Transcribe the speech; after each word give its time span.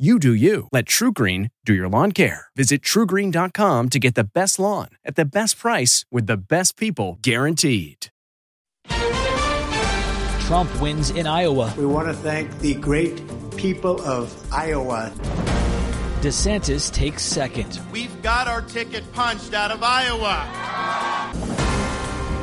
You 0.00 0.18
do 0.18 0.32
you. 0.32 0.66
Let 0.72 0.86
TruGreen 0.86 1.50
do 1.66 1.74
your 1.74 1.86
lawn 1.86 2.12
care. 2.12 2.46
Visit 2.56 2.80
trugreen.com 2.80 3.88
to 3.90 3.98
get 3.98 4.14
the 4.14 4.24
best 4.24 4.58
lawn 4.58 4.88
at 5.04 5.14
the 5.14 5.26
best 5.26 5.58
price 5.58 6.06
with 6.10 6.26
the 6.26 6.38
best 6.38 6.78
people 6.78 7.18
guaranteed. 7.20 8.06
Trump 10.40 10.70
wins 10.80 11.10
in 11.10 11.26
Iowa. 11.26 11.74
We 11.76 11.84
want 11.84 12.08
to 12.08 12.14
thank 12.14 12.60
the 12.60 12.76
great 12.76 13.20
people 13.58 14.00
of 14.00 14.34
Iowa. 14.50 15.12
DeSantis 16.22 16.90
takes 16.90 17.22
second. 17.22 17.78
We've 17.92 18.22
got 18.22 18.48
our 18.48 18.62
ticket 18.62 19.12
punched 19.12 19.52
out 19.52 19.70
of 19.70 19.82
Iowa. 19.82 20.48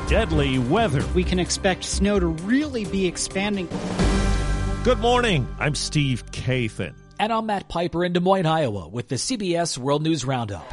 Deadly 0.08 0.60
weather. 0.60 1.04
We 1.16 1.24
can 1.24 1.40
expect 1.40 1.86
snow 1.86 2.20
to 2.20 2.28
really 2.28 2.86
be 2.86 3.08
expanding. 3.08 3.68
Good 4.84 5.00
morning. 5.00 5.48
I'm 5.58 5.74
Steve 5.74 6.24
Kathan. 6.28 6.94
And 7.20 7.34
I'm 7.34 7.48
Matt 7.48 7.68
Piper 7.68 8.06
in 8.06 8.14
Des 8.14 8.20
Moines, 8.20 8.46
Iowa 8.46 8.88
with 8.88 9.08
the 9.08 9.16
CBS 9.16 9.76
World 9.76 10.04
News 10.04 10.24
Roundup. 10.24 10.72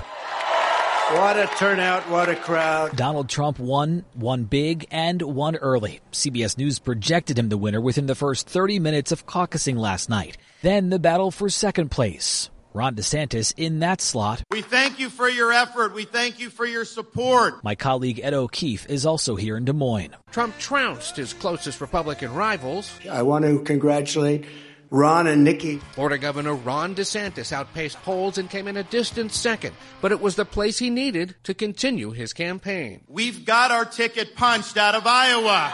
What 1.13 1.39
a 1.39 1.47
turnout, 1.57 2.09
what 2.11 2.29
a 2.29 2.37
crowd. 2.37 2.95
Donald 2.97 3.31
Trump 3.31 3.59
won, 3.59 4.05
won 4.15 4.45
big, 4.45 4.87
and 4.91 5.23
won 5.23 5.57
early. 5.57 6.01
CBS 6.13 6.59
News 6.59 6.79
projected 6.79 7.39
him 7.39 7.49
the 7.49 7.57
winner 7.57 7.81
within 7.81 8.07
the 8.07 8.15
first 8.15 8.47
30 8.47 8.79
minutes 8.79 9.11
of 9.11 9.25
caucusing 9.27 9.79
last 9.79 10.11
night. 10.11 10.37
Then 10.61 10.91
the 10.91 10.99
battle 10.99 11.31
for 11.31 11.49
second 11.49 11.91
place. 11.91 12.51
Ron 12.75 12.95
DeSantis 12.95 13.55
in 13.57 13.79
that 13.79 14.03
slot. 14.03 14.43
We 14.51 14.61
thank 14.61 14.99
you 14.99 15.09
for 15.09 15.29
your 15.29 15.51
effort. 15.51 15.95
We 15.95 16.05
thank 16.05 16.41
you 16.41 16.51
for 16.51 16.67
your 16.67 16.85
support. 16.85 17.65
My 17.65 17.75
colleague 17.75 18.21
Ed 18.23 18.35
O'Keefe 18.35 18.87
is 18.91 19.07
also 19.07 19.37
here 19.37 19.57
in 19.57 19.65
Des 19.65 19.73
Moines. 19.73 20.17
Trump 20.31 20.59
trounced 20.59 21.17
his 21.17 21.33
closest 21.33 21.81
Republican 21.81 22.35
rivals. 22.35 22.91
I 23.09 23.23
want 23.23 23.45
to 23.45 23.61
congratulate 23.61 24.45
Ron 24.91 25.27
and 25.27 25.45
Nikki. 25.45 25.79
Florida 25.93 26.19
Governor 26.19 26.55
Ron 26.55 26.95
DeSantis 26.95 27.53
outpaced 27.53 28.01
polls 28.03 28.39
and 28.39 28.49
came 28.49 28.69
in 28.69 28.77
a 28.77 28.83
distant 28.85 29.33
second, 29.33 29.75
but 30.01 30.13
it 30.13 30.21
was 30.21 30.37
the 30.37 30.45
place 30.45 30.79
he 30.79 30.91
needed 30.91 31.35
to 31.45 31.55
continue 31.55 32.11
his 32.11 32.33
campaign. 32.33 33.03
We've 33.09 33.45
got 33.45 33.71
our 33.71 33.85
ticket 33.85 34.37
punched 34.37 34.77
out 34.77 34.95
of 34.95 35.07
Iowa. 35.07 35.73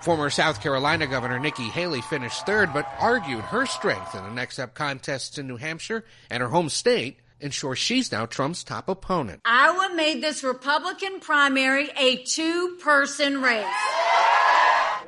Former 0.00 0.30
South 0.30 0.62
Carolina 0.62 1.06
Governor 1.06 1.38
Nikki 1.38 1.64
Haley 1.64 2.00
finished 2.00 2.46
third, 2.46 2.72
but 2.72 2.88
argued 2.98 3.40
her 3.40 3.66
strength 3.66 4.14
in 4.14 4.22
the 4.22 4.30
next 4.30 4.58
up 4.58 4.74
contests 4.74 5.38
in 5.38 5.46
New 5.46 5.56
Hampshire 5.56 6.04
and 6.30 6.42
her 6.42 6.48
home 6.48 6.68
state 6.68 7.18
ensure 7.40 7.76
she's 7.76 8.10
now 8.10 8.26
Trump's 8.26 8.64
top 8.64 8.88
opponent. 8.88 9.40
Iowa 9.44 9.94
made 9.94 10.22
this 10.22 10.42
Republican 10.42 11.20
primary 11.20 11.90
a 11.96 12.16
two 12.24 12.76
person 12.80 13.42
race. 13.42 13.66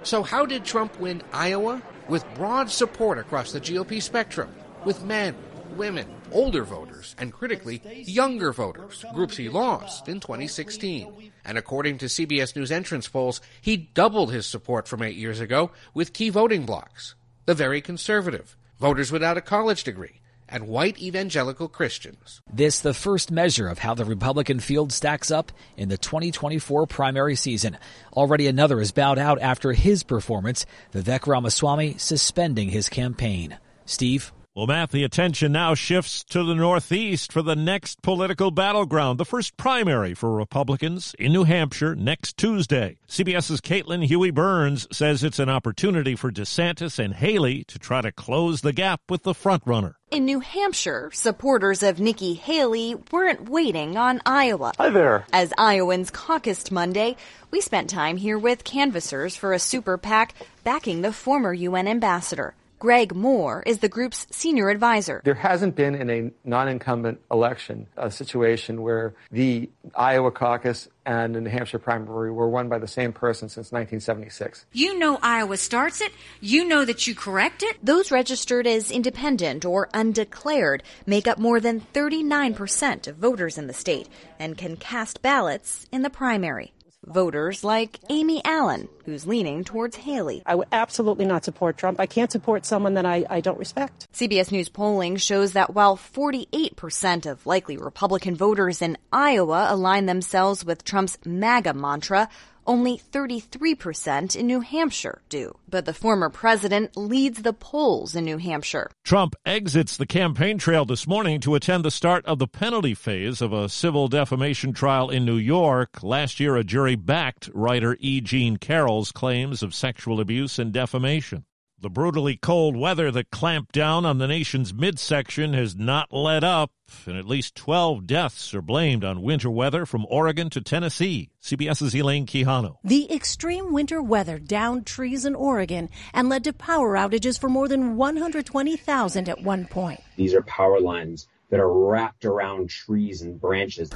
So, 0.02 0.22
how 0.22 0.46
did 0.46 0.64
Trump 0.64 0.98
win 0.98 1.22
Iowa? 1.32 1.82
With 2.10 2.24
broad 2.34 2.68
support 2.68 3.18
across 3.18 3.52
the 3.52 3.60
GOP 3.60 4.02
spectrum, 4.02 4.52
with 4.84 5.04
men, 5.04 5.36
women, 5.76 6.08
older 6.32 6.64
voters, 6.64 7.14
and 7.18 7.32
critically, 7.32 7.80
younger 8.04 8.52
voters, 8.52 9.04
groups 9.14 9.36
he 9.36 9.48
lost 9.48 10.08
in 10.08 10.18
2016. 10.18 11.30
And 11.44 11.56
according 11.56 11.98
to 11.98 12.06
CBS 12.06 12.56
News 12.56 12.72
entrance 12.72 13.06
polls, 13.06 13.40
he 13.60 13.76
doubled 13.76 14.32
his 14.32 14.44
support 14.44 14.88
from 14.88 15.04
eight 15.04 15.14
years 15.14 15.38
ago 15.38 15.70
with 15.94 16.12
key 16.12 16.30
voting 16.30 16.66
blocs. 16.66 17.14
The 17.46 17.54
very 17.54 17.80
conservative, 17.80 18.56
voters 18.80 19.12
without 19.12 19.38
a 19.38 19.40
college 19.40 19.84
degree, 19.84 20.20
and 20.50 20.68
white 20.68 21.00
evangelical 21.00 21.68
Christians. 21.68 22.42
This 22.52 22.80
the 22.80 22.94
first 22.94 23.30
measure 23.30 23.68
of 23.68 23.78
how 23.78 23.94
the 23.94 24.04
Republican 24.04 24.60
field 24.60 24.92
stacks 24.92 25.30
up 25.30 25.52
in 25.76 25.88
the 25.88 25.98
2024 25.98 26.86
primary 26.86 27.36
season. 27.36 27.78
Already 28.12 28.46
another 28.46 28.80
is 28.80 28.92
bowed 28.92 29.18
out 29.18 29.40
after 29.40 29.72
his 29.72 30.02
performance, 30.02 30.66
Vivek 30.92 31.26
Ramaswamy 31.26 31.98
suspending 31.98 32.70
his 32.70 32.88
campaign. 32.88 33.58
Steve? 33.84 34.32
Well, 34.60 34.66
Matt, 34.66 34.90
the 34.90 35.04
attention 35.04 35.52
now 35.52 35.74
shifts 35.74 36.22
to 36.24 36.44
the 36.44 36.54
Northeast 36.54 37.32
for 37.32 37.40
the 37.40 37.56
next 37.56 38.02
political 38.02 38.50
battleground, 38.50 39.18
the 39.18 39.24
first 39.24 39.56
primary 39.56 40.12
for 40.12 40.34
Republicans 40.34 41.14
in 41.18 41.32
New 41.32 41.44
Hampshire 41.44 41.94
next 41.94 42.36
Tuesday. 42.36 42.98
CBS's 43.08 43.62
Caitlin 43.62 44.04
Huey 44.04 44.30
Burns 44.30 44.86
says 44.92 45.24
it's 45.24 45.38
an 45.38 45.48
opportunity 45.48 46.14
for 46.14 46.30
DeSantis 46.30 47.02
and 47.02 47.14
Haley 47.14 47.64
to 47.68 47.78
try 47.78 48.02
to 48.02 48.12
close 48.12 48.60
the 48.60 48.74
gap 48.74 49.00
with 49.08 49.22
the 49.22 49.32
frontrunner. 49.32 49.94
In 50.10 50.26
New 50.26 50.40
Hampshire, 50.40 51.10
supporters 51.14 51.82
of 51.82 51.98
Nikki 51.98 52.34
Haley 52.34 52.96
weren't 53.10 53.48
waiting 53.48 53.96
on 53.96 54.20
Iowa. 54.26 54.74
Hi 54.76 54.90
there. 54.90 55.24
As 55.32 55.54
Iowans 55.56 56.10
caucused 56.10 56.70
Monday, 56.70 57.16
we 57.50 57.62
spent 57.62 57.88
time 57.88 58.18
here 58.18 58.38
with 58.38 58.62
canvassers 58.64 59.36
for 59.36 59.54
a 59.54 59.58
super 59.58 59.96
PAC 59.96 60.34
backing 60.64 61.00
the 61.00 61.14
former 61.14 61.54
UN 61.54 61.88
ambassador. 61.88 62.52
Greg 62.80 63.14
Moore 63.14 63.62
is 63.66 63.80
the 63.80 63.90
group's 63.90 64.26
senior 64.30 64.70
advisor. 64.70 65.20
There 65.22 65.34
hasn't 65.34 65.76
been 65.76 65.94
in 65.94 66.08
a 66.08 66.30
non-incumbent 66.44 67.20
election 67.30 67.86
a 67.98 68.10
situation 68.10 68.80
where 68.80 69.14
the 69.30 69.68
Iowa 69.94 70.30
caucus 70.30 70.88
and 71.04 71.34
the 71.34 71.42
New 71.42 71.50
Hampshire 71.50 71.78
primary 71.78 72.32
were 72.32 72.48
won 72.48 72.70
by 72.70 72.78
the 72.78 72.88
same 72.88 73.12
person 73.12 73.50
since 73.50 73.70
1976. 73.70 74.64
You 74.72 74.98
know 74.98 75.18
Iowa 75.22 75.58
starts 75.58 76.00
it. 76.00 76.10
You 76.40 76.64
know 76.64 76.86
that 76.86 77.06
you 77.06 77.14
correct 77.14 77.62
it. 77.62 77.76
Those 77.84 78.10
registered 78.10 78.66
as 78.66 78.90
independent 78.90 79.66
or 79.66 79.90
undeclared 79.92 80.82
make 81.04 81.28
up 81.28 81.36
more 81.36 81.60
than 81.60 81.82
39% 81.92 83.06
of 83.08 83.16
voters 83.16 83.58
in 83.58 83.66
the 83.66 83.74
state 83.74 84.08
and 84.38 84.56
can 84.56 84.78
cast 84.78 85.20
ballots 85.20 85.86
in 85.92 86.00
the 86.00 86.08
primary 86.08 86.72
voters 87.06 87.64
like 87.64 87.98
Amy 88.08 88.42
Allen, 88.44 88.88
who's 89.04 89.26
leaning 89.26 89.64
towards 89.64 89.96
Haley. 89.96 90.42
I 90.46 90.54
would 90.54 90.68
absolutely 90.72 91.24
not 91.24 91.44
support 91.44 91.76
Trump. 91.76 91.98
I 91.98 92.06
can't 92.06 92.30
support 92.30 92.66
someone 92.66 92.94
that 92.94 93.06
I, 93.06 93.24
I 93.28 93.40
don't 93.40 93.58
respect. 93.58 94.06
CBS 94.12 94.52
News 94.52 94.68
polling 94.68 95.16
shows 95.16 95.52
that 95.52 95.74
while 95.74 95.96
48% 95.96 97.26
of 97.26 97.46
likely 97.46 97.76
Republican 97.76 98.36
voters 98.36 98.82
in 98.82 98.98
Iowa 99.12 99.66
align 99.70 100.06
themselves 100.06 100.64
with 100.64 100.84
Trump's 100.84 101.18
MAGA 101.24 101.74
mantra, 101.74 102.28
only 102.66 102.98
33% 102.98 104.36
in 104.36 104.46
New 104.46 104.60
Hampshire 104.60 105.22
do. 105.28 105.56
But 105.68 105.84
the 105.84 105.94
former 105.94 106.28
president 106.28 106.96
leads 106.96 107.42
the 107.42 107.52
polls 107.52 108.14
in 108.14 108.24
New 108.24 108.38
Hampshire. 108.38 108.90
Trump 109.04 109.34
exits 109.44 109.96
the 109.96 110.06
campaign 110.06 110.58
trail 110.58 110.84
this 110.84 111.06
morning 111.06 111.40
to 111.40 111.54
attend 111.54 111.84
the 111.84 111.90
start 111.90 112.24
of 112.26 112.38
the 112.38 112.46
penalty 112.46 112.94
phase 112.94 113.40
of 113.40 113.52
a 113.52 113.68
civil 113.68 114.08
defamation 114.08 114.72
trial 114.72 115.10
in 115.10 115.24
New 115.24 115.36
York. 115.36 116.02
Last 116.02 116.40
year, 116.40 116.56
a 116.56 116.64
jury 116.64 116.96
backed 116.96 117.50
writer 117.52 117.96
E. 118.00 118.20
Jean 118.20 118.56
Carroll's 118.56 119.12
claims 119.12 119.62
of 119.62 119.74
sexual 119.74 120.20
abuse 120.20 120.58
and 120.58 120.72
defamation. 120.72 121.44
The 121.82 121.88
brutally 121.88 122.36
cold 122.36 122.76
weather 122.76 123.10
that 123.10 123.30
clamped 123.30 123.72
down 123.72 124.04
on 124.04 124.18
the 124.18 124.28
nation's 124.28 124.74
midsection 124.74 125.54
has 125.54 125.74
not 125.74 126.12
let 126.12 126.44
up, 126.44 126.72
and 127.06 127.16
at 127.16 127.24
least 127.24 127.54
12 127.54 128.06
deaths 128.06 128.52
are 128.52 128.60
blamed 128.60 129.02
on 129.02 129.22
winter 129.22 129.48
weather 129.48 129.86
from 129.86 130.04
Oregon 130.10 130.50
to 130.50 130.60
Tennessee. 130.60 131.30
CBS's 131.42 131.96
Elaine 131.96 132.26
Quijano. 132.26 132.76
The 132.84 133.10
extreme 133.10 133.72
winter 133.72 134.02
weather 134.02 134.38
downed 134.38 134.84
trees 134.84 135.24
in 135.24 135.34
Oregon 135.34 135.88
and 136.12 136.28
led 136.28 136.44
to 136.44 136.52
power 136.52 136.96
outages 136.96 137.40
for 137.40 137.48
more 137.48 137.66
than 137.66 137.96
120,000 137.96 139.28
at 139.30 139.40
one 139.40 139.64
point. 139.64 140.00
These 140.16 140.34
are 140.34 140.42
power 140.42 140.80
lines 140.80 141.28
that 141.48 141.60
are 141.60 141.72
wrapped 141.72 142.26
around 142.26 142.68
trees 142.68 143.22
and 143.22 143.40
branches. 143.40 143.90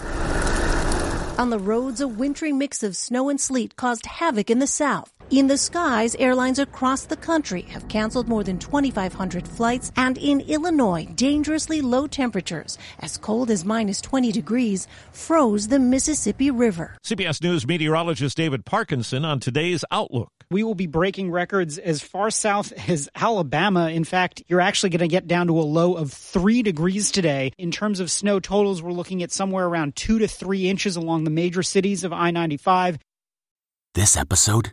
On 1.37 1.51
the 1.51 1.59
roads, 1.59 2.01
a 2.01 2.09
wintry 2.09 2.53
mix 2.53 2.83
of 2.83 2.97
snow 2.97 3.29
and 3.29 3.41
sleet 3.41 3.77
caused 3.77 4.07
havoc 4.07 4.49
in 4.51 4.61
the 4.61 4.69
south. 4.69 5.13
In 5.31 5.47
the 5.47 5.57
skies, 5.57 6.15
airlines 6.17 6.59
across 6.59 7.07
the 7.07 7.17
country 7.17 7.63
have 7.63 7.89
canceled 7.89 8.29
more 8.29 8.45
than 8.45 8.59
2,500 8.59 9.49
flights, 9.49 9.91
and 9.97 10.19
in 10.19 10.41
Illinois, 10.43 11.07
dangerously 11.15 11.81
low 11.81 12.07
temperatures, 12.07 12.77
as 12.99 13.17
cold 13.17 13.51
as 13.51 13.65
minus 13.65 14.03
20 14.03 14.31
degrees, 14.33 14.87
froze 15.13 15.69
the 15.69 15.79
Mississippi 15.79 16.51
River. 16.51 16.99
CBS 17.03 17.43
News 17.43 17.67
meteorologist 17.67 18.37
David 18.37 18.67
Parkinson 18.67 19.25
on 19.25 19.41
today's 19.41 19.83
Outlook. 19.91 20.29
We 20.51 20.63
will 20.63 20.75
be 20.75 20.87
breaking 20.87 21.31
records 21.31 21.79
as 21.79 22.03
far 22.03 22.31
south 22.31 22.73
as 22.87 23.09
Alabama. 23.15 23.89
In 23.89 24.05
fact, 24.05 24.43
you're 24.47 24.61
actually 24.61 24.91
going 24.91 25.01
to 25.01 25.09
get 25.09 25.27
down 25.27 25.47
to 25.47 25.59
a 25.59 25.65
low 25.65 25.95
of 25.95 26.13
three 26.13 26.63
degrees 26.63 27.11
today. 27.11 27.53
In 27.57 27.71
terms 27.71 27.99
of 27.99 28.11
snow 28.11 28.41
totals, 28.41 28.83
we're 28.83 28.93
looking 28.93 29.23
at 29.23 29.33
somewhere 29.33 29.67
around 29.67 29.97
two 29.97 30.19
to 30.19 30.29
three 30.29 30.69
inches 30.69 30.97
along 30.97 31.25
the 31.25 31.31
major 31.31 31.63
cities 31.63 32.05
of 32.05 32.13
I 32.13 32.31
95. 32.31 32.99
This 33.95 34.17
episode 34.19 34.73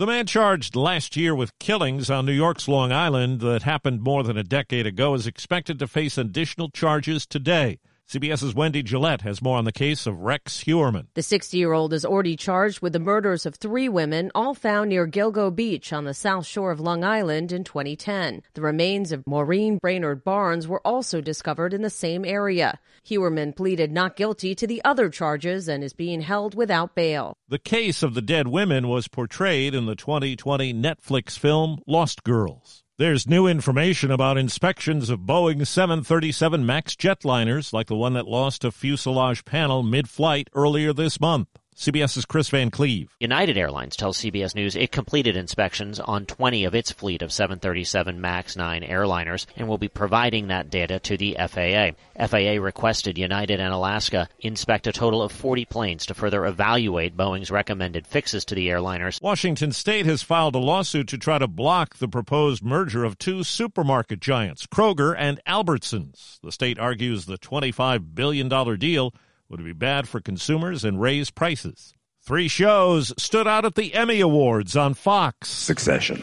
The 0.00 0.06
man 0.06 0.24
charged 0.24 0.76
last 0.76 1.14
year 1.14 1.34
with 1.34 1.58
killings 1.58 2.08
on 2.08 2.24
New 2.24 2.32
York's 2.32 2.66
Long 2.66 2.90
Island 2.90 3.40
that 3.42 3.64
happened 3.64 4.00
more 4.00 4.22
than 4.22 4.38
a 4.38 4.42
decade 4.42 4.86
ago 4.86 5.12
is 5.12 5.26
expected 5.26 5.78
to 5.78 5.86
face 5.86 6.16
additional 6.16 6.70
charges 6.70 7.26
today. 7.26 7.80
CBS's 8.10 8.56
Wendy 8.56 8.82
Gillette 8.82 9.20
has 9.20 9.40
more 9.40 9.56
on 9.56 9.64
the 9.64 9.70
case 9.70 10.04
of 10.04 10.18
Rex 10.18 10.64
Heuermann. 10.64 11.06
The 11.14 11.22
60 11.22 11.56
year 11.56 11.72
old 11.72 11.92
is 11.92 12.04
already 12.04 12.34
charged 12.34 12.80
with 12.80 12.92
the 12.92 12.98
murders 12.98 13.46
of 13.46 13.54
three 13.54 13.88
women, 13.88 14.32
all 14.34 14.52
found 14.52 14.88
near 14.88 15.06
Gilgo 15.06 15.54
Beach 15.54 15.92
on 15.92 16.06
the 16.06 16.12
south 16.12 16.44
shore 16.44 16.72
of 16.72 16.80
Long 16.80 17.04
Island 17.04 17.52
in 17.52 17.62
2010. 17.62 18.42
The 18.54 18.62
remains 18.62 19.12
of 19.12 19.24
Maureen 19.28 19.78
Brainard 19.78 20.24
Barnes 20.24 20.66
were 20.66 20.84
also 20.84 21.20
discovered 21.20 21.72
in 21.72 21.82
the 21.82 21.88
same 21.88 22.24
area. 22.24 22.80
Heuermann 23.04 23.54
pleaded 23.54 23.92
not 23.92 24.16
guilty 24.16 24.56
to 24.56 24.66
the 24.66 24.82
other 24.84 25.08
charges 25.08 25.68
and 25.68 25.84
is 25.84 25.92
being 25.92 26.20
held 26.20 26.56
without 26.56 26.96
bail. 26.96 27.34
The 27.48 27.60
case 27.60 28.02
of 28.02 28.14
the 28.14 28.22
dead 28.22 28.48
women 28.48 28.88
was 28.88 29.06
portrayed 29.06 29.72
in 29.72 29.86
the 29.86 29.94
2020 29.94 30.74
Netflix 30.74 31.38
film 31.38 31.80
Lost 31.86 32.24
Girls. 32.24 32.82
There's 33.00 33.26
new 33.26 33.46
information 33.46 34.10
about 34.10 34.36
inspections 34.36 35.08
of 35.08 35.20
Boeing 35.20 35.66
737 35.66 36.66
MAX 36.66 36.94
jetliners, 36.94 37.72
like 37.72 37.86
the 37.86 37.96
one 37.96 38.12
that 38.12 38.28
lost 38.28 38.62
a 38.62 38.70
fuselage 38.70 39.46
panel 39.46 39.82
mid 39.82 40.06
flight 40.06 40.48
earlier 40.54 40.92
this 40.92 41.18
month. 41.18 41.48
CBS's 41.80 42.26
Chris 42.26 42.50
Van 42.50 42.70
Cleave. 42.70 43.16
United 43.20 43.56
Airlines 43.56 43.96
tells 43.96 44.18
CBS 44.18 44.54
News 44.54 44.76
it 44.76 44.92
completed 44.92 45.34
inspections 45.34 45.98
on 45.98 46.26
20 46.26 46.66
of 46.66 46.74
its 46.74 46.92
fleet 46.92 47.22
of 47.22 47.32
737 47.32 48.20
MAX 48.20 48.54
9 48.54 48.82
airliners 48.82 49.46
and 49.56 49.66
will 49.66 49.78
be 49.78 49.88
providing 49.88 50.48
that 50.48 50.68
data 50.68 50.98
to 50.98 51.16
the 51.16 51.38
FAA. 51.38 51.92
FAA 52.26 52.62
requested 52.62 53.16
United 53.16 53.60
and 53.60 53.72
Alaska 53.72 54.28
inspect 54.40 54.88
a 54.88 54.92
total 54.92 55.22
of 55.22 55.32
40 55.32 55.64
planes 55.64 56.04
to 56.04 56.12
further 56.12 56.44
evaluate 56.44 57.16
Boeing's 57.16 57.50
recommended 57.50 58.06
fixes 58.06 58.44
to 58.44 58.54
the 58.54 58.68
airliners. 58.68 59.22
Washington 59.22 59.72
State 59.72 60.04
has 60.04 60.22
filed 60.22 60.54
a 60.54 60.58
lawsuit 60.58 61.08
to 61.08 61.16
try 61.16 61.38
to 61.38 61.48
block 61.48 61.96
the 61.96 62.08
proposed 62.08 62.62
merger 62.62 63.04
of 63.04 63.16
two 63.16 63.42
supermarket 63.42 64.20
giants, 64.20 64.66
Kroger 64.66 65.14
and 65.16 65.40
Albertsons. 65.46 66.40
The 66.42 66.52
state 66.52 66.78
argues 66.78 67.24
the 67.24 67.38
$25 67.38 68.14
billion 68.14 68.50
deal 68.78 69.14
would 69.50 69.64
be 69.64 69.72
bad 69.72 70.08
for 70.08 70.20
consumers 70.20 70.84
and 70.84 71.00
raise 71.00 71.30
prices. 71.30 71.92
Three 72.22 72.48
shows 72.48 73.12
stood 73.18 73.48
out 73.48 73.64
at 73.64 73.74
the 73.74 73.94
Emmy 73.94 74.20
Awards 74.20 74.76
on 74.76 74.94
Fox. 74.94 75.48
Succession. 75.48 76.22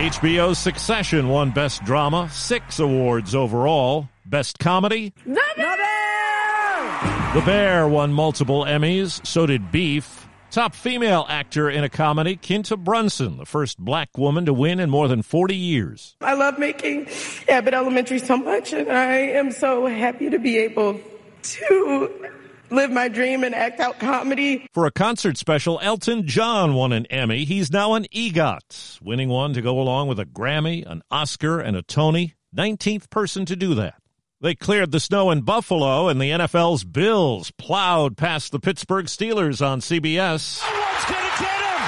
HBO's 0.00 0.58
Succession 0.58 1.28
won 1.28 1.50
Best 1.50 1.84
Drama, 1.84 2.30
six 2.30 2.78
awards 2.78 3.34
overall. 3.34 4.08
Best 4.24 4.58
Comedy. 4.58 5.12
The 5.26 5.40
Bear! 5.56 7.34
The 7.34 7.42
Bear 7.42 7.86
won 7.86 8.12
multiple 8.12 8.64
Emmys, 8.64 9.24
so 9.26 9.44
did 9.44 9.70
Beef. 9.70 10.26
Top 10.50 10.74
female 10.74 11.26
actor 11.28 11.68
in 11.68 11.84
a 11.84 11.88
comedy, 11.88 12.36
Quinta 12.36 12.76
Brunson, 12.76 13.36
the 13.36 13.46
first 13.46 13.78
black 13.78 14.16
woman 14.16 14.46
to 14.46 14.52
win 14.52 14.80
in 14.80 14.90
more 14.90 15.06
than 15.06 15.22
40 15.22 15.54
years. 15.54 16.16
I 16.20 16.34
love 16.34 16.58
making 16.58 17.08
Abbott 17.48 17.74
Elementary 17.74 18.18
so 18.18 18.36
much, 18.36 18.72
and 18.72 18.90
I 18.90 19.12
am 19.12 19.52
so 19.52 19.86
happy 19.86 20.30
to 20.30 20.38
be 20.38 20.58
able 20.58 21.00
to 21.42 22.30
live 22.70 22.90
my 22.90 23.08
dream 23.08 23.44
and 23.44 23.54
act 23.54 23.80
out 23.80 23.98
comedy. 23.98 24.66
For 24.72 24.86
a 24.86 24.92
concert 24.92 25.36
special, 25.36 25.78
Elton 25.82 26.26
John 26.26 26.74
won 26.74 26.92
an 26.92 27.06
Emmy. 27.06 27.44
He's 27.44 27.70
now 27.70 27.94
an 27.94 28.06
EGOT, 28.14 29.00
winning 29.02 29.28
one 29.28 29.52
to 29.54 29.62
go 29.62 29.80
along 29.80 30.08
with 30.08 30.18
a 30.20 30.24
Grammy, 30.24 30.86
an 30.86 31.02
Oscar, 31.10 31.60
and 31.60 31.76
a 31.76 31.82
Tony. 31.82 32.34
19th 32.56 33.10
person 33.10 33.44
to 33.46 33.56
do 33.56 33.74
that. 33.74 33.94
They 34.40 34.54
cleared 34.54 34.90
the 34.90 35.00
snow 35.00 35.30
in 35.30 35.42
Buffalo, 35.42 36.08
and 36.08 36.20
the 36.20 36.30
NFL's 36.30 36.82
Bills 36.82 37.50
plowed 37.52 38.16
past 38.16 38.52
the 38.52 38.60
Pittsburgh 38.60 39.04
Steelers 39.06 39.64
on 39.64 39.80
CBS. 39.80 40.62
What's 40.62 41.04
going 41.04 41.20
to 41.20 41.42
get 41.42 41.60
him? 41.60 41.82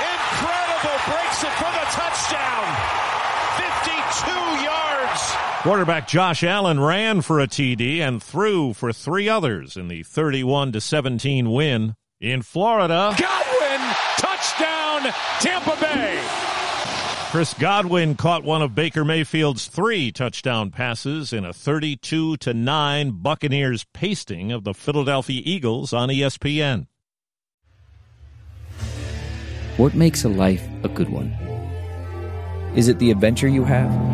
Incredible. 0.00 0.96
Breaks 1.04 1.44
it 1.44 1.52
for 1.60 1.68
the 1.68 1.86
touchdown. 1.92 2.64
52 3.60 4.64
yards. 4.64 5.53
Quarterback 5.64 6.06
Josh 6.06 6.44
Allen 6.44 6.78
ran 6.78 7.22
for 7.22 7.40
a 7.40 7.46
TD 7.46 8.00
and 8.00 8.22
threw 8.22 8.74
for 8.74 8.92
three 8.92 9.30
others 9.30 9.78
in 9.78 9.88
the 9.88 10.02
31 10.02 10.72
to 10.72 10.80
17 10.82 11.50
win 11.50 11.96
in 12.20 12.42
Florida. 12.42 13.16
Godwin, 13.18 13.94
touchdown, 14.18 15.10
Tampa 15.40 15.74
Bay. 15.80 16.22
Chris 17.30 17.54
Godwin 17.54 18.14
caught 18.14 18.44
one 18.44 18.60
of 18.60 18.74
Baker 18.74 19.06
Mayfield's 19.06 19.66
three 19.66 20.12
touchdown 20.12 20.70
passes 20.70 21.32
in 21.32 21.46
a 21.46 21.54
32 21.54 22.36
to 22.36 22.52
9 22.52 23.22
Buccaneers 23.22 23.86
pasting 23.94 24.52
of 24.52 24.64
the 24.64 24.74
Philadelphia 24.74 25.40
Eagles 25.42 25.94
on 25.94 26.10
ESPN. 26.10 26.88
What 29.78 29.94
makes 29.94 30.24
a 30.24 30.28
life 30.28 30.68
a 30.82 30.90
good 30.90 31.08
one? 31.08 31.30
Is 32.76 32.88
it 32.88 32.98
the 32.98 33.10
adventure 33.10 33.48
you 33.48 33.64
have? 33.64 34.13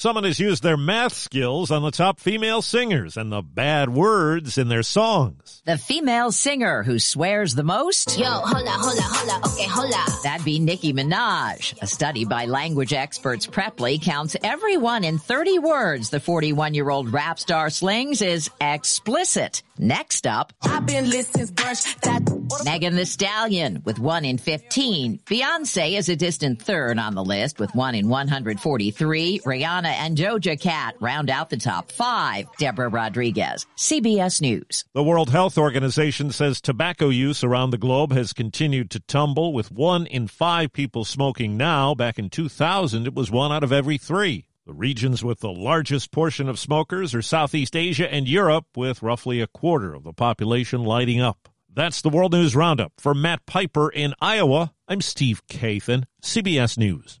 Someone 0.00 0.24
has 0.24 0.40
used 0.40 0.62
their 0.62 0.78
math 0.78 1.12
skills 1.12 1.70
on 1.70 1.82
the 1.82 1.90
top 1.90 2.20
female 2.20 2.62
singers 2.62 3.18
and 3.18 3.30
the 3.30 3.42
bad 3.42 3.90
words 3.90 4.56
in 4.56 4.68
their 4.68 4.82
songs. 4.82 5.60
The 5.66 5.76
female 5.76 6.32
singer 6.32 6.82
who 6.82 6.98
swears 6.98 7.54
the 7.54 7.64
most? 7.64 8.18
Yo, 8.18 8.24
hola, 8.24 8.70
hola, 8.70 9.02
hola, 9.02 9.40
okay, 9.52 9.66
hola. 9.68 10.06
That'd 10.22 10.46
be 10.46 10.58
Nicki 10.58 10.94
Minaj. 10.94 11.82
A 11.82 11.86
study 11.86 12.24
by 12.24 12.46
language 12.46 12.94
experts 12.94 13.46
Preply 13.46 14.00
counts 14.00 14.36
every 14.42 14.78
one 14.78 15.04
in 15.04 15.18
30 15.18 15.58
words 15.58 16.08
the 16.08 16.18
41 16.18 16.72
year 16.72 16.88
old 16.88 17.12
rap 17.12 17.38
star 17.38 17.68
slings 17.68 18.22
is 18.22 18.50
explicit. 18.58 19.62
Next 19.78 20.26
up, 20.26 20.54
I've 20.62 20.86
been 20.86 21.10
listening, 21.10 21.48
brush 21.48 21.94
that. 21.96 22.22
Megan 22.64 22.96
Thee 22.96 23.04
Stallion 23.04 23.82
with 23.84 23.98
one 23.98 24.24
in 24.24 24.38
15. 24.38 25.20
Beyonce 25.24 25.96
is 25.96 26.08
a 26.08 26.16
distant 26.16 26.60
third 26.60 26.98
on 26.98 27.14
the 27.14 27.24
list 27.24 27.58
with 27.58 27.74
one 27.74 27.94
in 27.94 28.08
143. 28.08 29.40
Rihanna 29.40 29.89
and 29.98 30.16
Doja 30.16 30.60
Cat 30.60 30.94
round 31.00 31.30
out 31.30 31.50
the 31.50 31.56
top 31.56 31.90
five. 31.90 32.46
Deborah 32.58 32.88
Rodriguez, 32.88 33.66
CBS 33.76 34.40
News. 34.40 34.84
The 34.94 35.02
World 35.02 35.30
Health 35.30 35.58
Organization 35.58 36.32
says 36.32 36.60
tobacco 36.60 37.08
use 37.08 37.42
around 37.44 37.70
the 37.70 37.78
globe 37.78 38.12
has 38.12 38.32
continued 38.32 38.90
to 38.90 39.00
tumble, 39.00 39.52
with 39.52 39.72
one 39.72 40.06
in 40.06 40.28
five 40.28 40.72
people 40.72 41.04
smoking 41.04 41.56
now. 41.56 41.94
Back 41.94 42.18
in 42.18 42.30
2000, 42.30 43.06
it 43.06 43.14
was 43.14 43.30
one 43.30 43.52
out 43.52 43.64
of 43.64 43.72
every 43.72 43.98
three. 43.98 44.46
The 44.66 44.74
regions 44.74 45.24
with 45.24 45.40
the 45.40 45.50
largest 45.50 46.12
portion 46.12 46.48
of 46.48 46.58
smokers 46.58 47.14
are 47.14 47.22
Southeast 47.22 47.74
Asia 47.74 48.12
and 48.12 48.28
Europe, 48.28 48.66
with 48.76 49.02
roughly 49.02 49.40
a 49.40 49.46
quarter 49.46 49.94
of 49.94 50.04
the 50.04 50.12
population 50.12 50.84
lighting 50.84 51.20
up. 51.20 51.48
That's 51.72 52.02
the 52.02 52.10
World 52.10 52.32
News 52.32 52.54
Roundup. 52.54 52.92
For 52.98 53.14
Matt 53.14 53.46
Piper 53.46 53.90
in 53.90 54.14
Iowa, 54.20 54.72
I'm 54.88 55.00
Steve 55.00 55.46
Kathan, 55.46 56.04
CBS 56.22 56.76
News. 56.76 57.20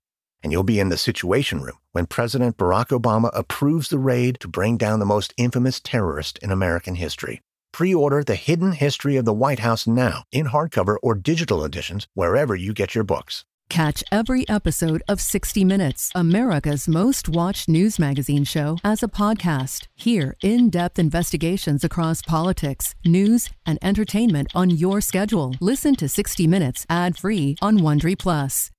And 0.43 0.51
you'll 0.51 0.63
be 0.63 0.79
in 0.79 0.89
the 0.89 0.97
Situation 0.97 1.61
Room 1.61 1.77
when 1.91 2.05
President 2.05 2.57
Barack 2.57 2.87
Obama 2.87 3.29
approves 3.33 3.89
the 3.89 3.99
raid 3.99 4.39
to 4.39 4.47
bring 4.47 4.77
down 4.77 4.99
the 4.99 5.05
most 5.05 5.33
infamous 5.37 5.79
terrorist 5.79 6.39
in 6.39 6.51
American 6.51 6.95
history. 6.95 7.41
Pre 7.71 7.93
order 7.93 8.23
The 8.23 8.35
Hidden 8.35 8.73
History 8.73 9.15
of 9.17 9.25
the 9.25 9.33
White 9.33 9.59
House 9.59 9.87
now 9.87 10.23
in 10.31 10.47
hardcover 10.47 10.97
or 11.01 11.15
digital 11.15 11.63
editions 11.63 12.07
wherever 12.15 12.55
you 12.55 12.73
get 12.73 12.95
your 12.95 13.03
books. 13.03 13.45
Catch 13.71 14.03
every 14.11 14.43
episode 14.49 15.01
of 15.07 15.21
60 15.21 15.63
Minutes, 15.63 16.11
America's 16.13 16.89
most 16.89 17.29
watched 17.29 17.69
news 17.69 17.97
magazine 17.97 18.43
show, 18.43 18.77
as 18.83 19.01
a 19.01 19.07
podcast. 19.07 19.87
Hear 19.95 20.35
in 20.43 20.69
depth 20.69 20.99
investigations 20.99 21.85
across 21.85 22.21
politics, 22.21 22.95
news, 23.05 23.49
and 23.65 23.79
entertainment 23.81 24.49
on 24.53 24.71
your 24.71 24.99
schedule. 24.99 25.55
Listen 25.61 25.95
to 25.95 26.09
60 26.09 26.47
Minutes 26.47 26.85
ad 26.89 27.17
free 27.17 27.55
on 27.61 27.79
Wondery 27.79 28.19
Plus. 28.19 28.69